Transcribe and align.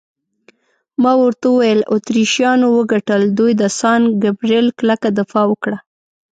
ما 1.01 1.11
ورته 1.21 1.45
وویل: 1.49 1.79
اتریشیانو 1.93 2.67
وګټل، 2.77 3.21
دوی 3.37 3.51
د 3.61 3.63
سان 3.79 4.01
ګبرېل 4.23 4.67
کلکه 4.79 5.07
دفاع 5.19 5.45
وکړه. 5.49 5.77